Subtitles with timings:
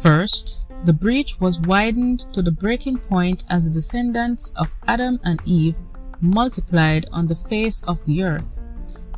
[0.00, 5.42] First, the breach was widened to the breaking point as the descendants of Adam and
[5.44, 5.74] Eve
[6.20, 8.56] multiplied on the face of the earth.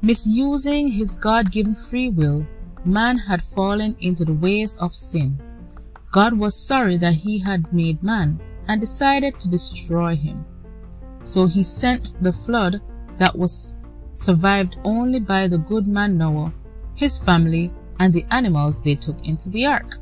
[0.00, 2.46] Misusing his God given free will,
[2.84, 5.38] man had fallen into the ways of sin.
[6.12, 10.46] God was sorry that he had made man and decided to destroy him.
[11.24, 12.80] So he sent the flood
[13.18, 13.78] that was
[14.14, 16.54] survived only by the good man Noah,
[16.94, 19.98] his family, and the animals they took into the ark.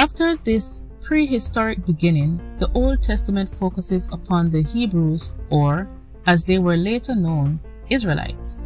[0.00, 5.90] After this prehistoric beginning, the Old Testament focuses upon the Hebrews, or,
[6.26, 8.62] as they were later known, Israelites.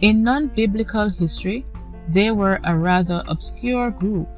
[0.00, 1.66] In non-biblical history,
[2.08, 4.28] they were a rather obscure group,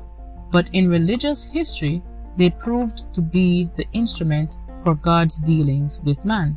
[0.50, 2.02] but in religious history,
[2.38, 6.56] they proved to be the instrument for God's dealings with man.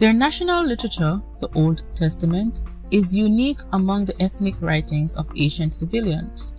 [0.00, 6.54] Their national literature, the Old Testament, is unique among the ethnic writings of ancient civilians,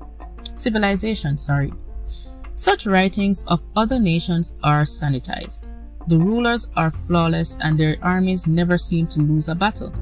[0.55, 1.37] civilization.
[1.37, 1.71] Sorry.
[2.55, 5.69] Such writings of other nations are sanitized.
[6.07, 9.93] The rulers are flawless and their armies never seem to lose a battle.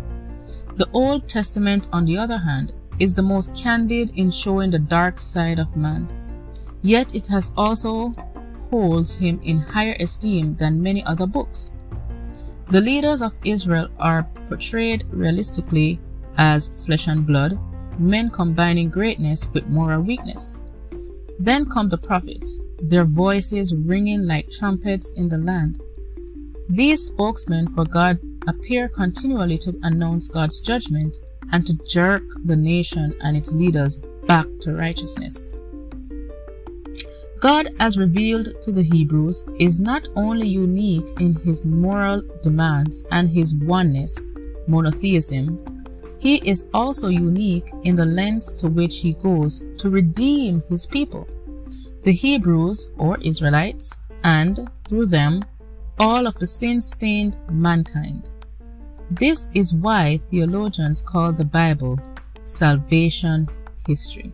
[0.76, 5.20] The Old Testament, on the other hand, is the most candid in showing the dark
[5.20, 6.10] side of man.
[6.82, 8.14] Yet it has also
[8.70, 11.72] holds him in higher esteem than many other books.
[12.70, 16.00] The leaders of Israel are portrayed realistically
[16.38, 17.60] as flesh and blood,
[18.00, 20.60] men combining greatness with moral weakness.
[21.40, 25.82] Then come the prophets, their voices ringing like trumpets in the land.
[26.70, 31.18] These spokesmen for God appear continually to announce God's judgment
[31.52, 33.98] and to jerk the nation and its leaders
[34.28, 35.52] back to righteousness.
[37.40, 43.28] God, as revealed to the Hebrews, is not only unique in his moral demands and
[43.28, 44.30] his oneness,
[44.68, 45.60] monotheism,
[46.22, 51.28] he is also unique in the lengths to which he goes to redeem his people,
[52.04, 55.42] the Hebrews or Israelites, and through them,
[55.98, 58.30] all of the sin-stained mankind.
[59.10, 62.00] This is why theologians call the Bible
[62.44, 63.48] salvation
[63.88, 64.32] history.